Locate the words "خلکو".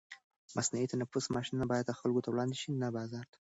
1.99-2.23